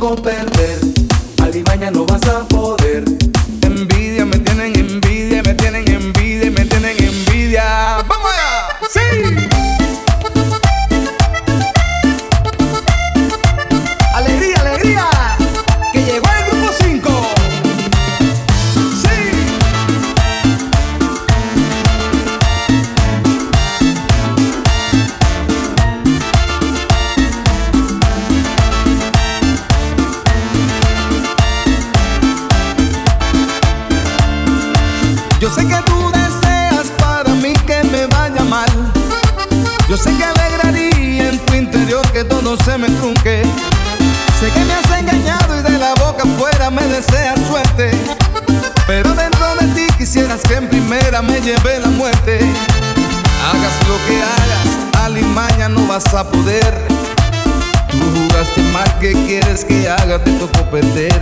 [0.00, 0.59] com perdão.
[51.42, 52.38] lleve la muerte.
[52.38, 56.86] Hagas lo que hagas, alimaña no vas a poder.
[57.90, 60.22] Tú jugaste mal, que quieres que haga?
[60.22, 61.18] Te tocó perder.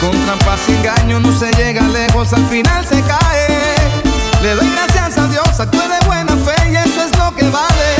[0.00, 3.48] Con trampas y engaño no se llega lejos, al final se cae.
[4.42, 7.91] Le doy gracias a Dios, actúe de buena fe y eso es lo que vale.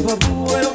[0.00, 0.69] Chyba boy.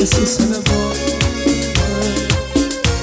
[0.00, 0.94] Ese sabor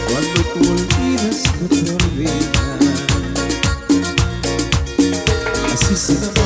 [0.08, 2.34] Cuando tú olvidas no te olvidas.
[5.72, 6.37] Así se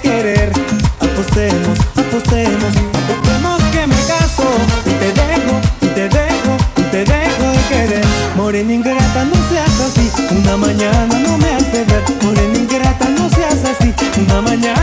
[0.00, 0.52] querer.
[1.00, 2.72] Apostemos, apostemos,
[3.04, 4.48] apostemos que me caso.
[4.86, 8.04] Y te dejo, y te dejo, y te dejo de querer.
[8.36, 10.10] Morena ingrata, no seas así.
[10.36, 12.02] Una mañana no me hace ver.
[12.22, 13.94] Morena ingrata, no seas así.
[14.26, 14.79] Una mañana.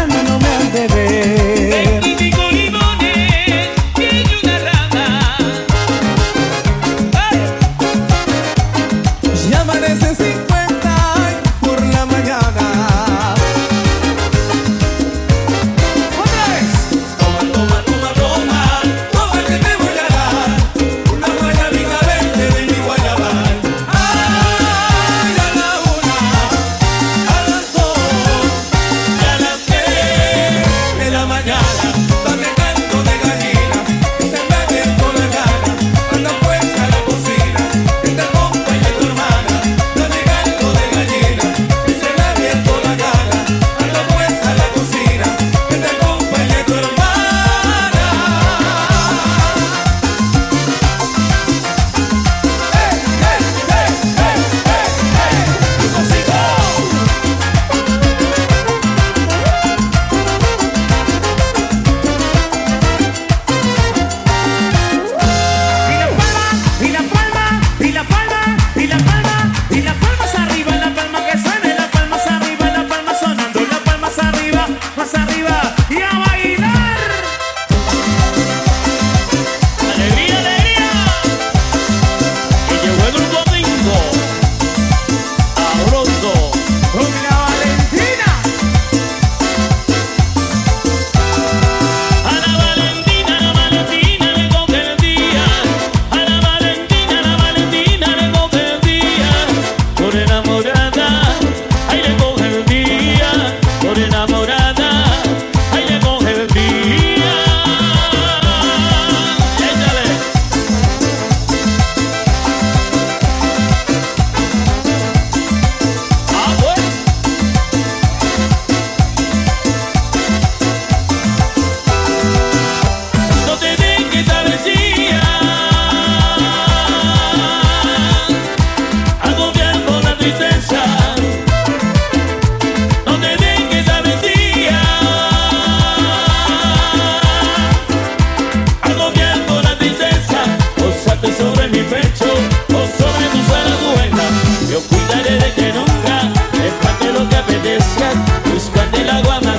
[147.58, 148.16] atardecer,
[148.54, 149.57] buscando el agua más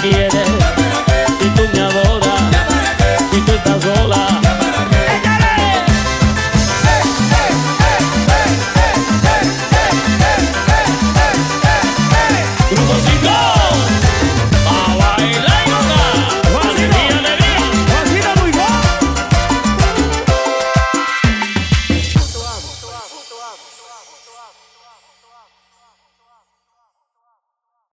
[0.00, 0.67] quieres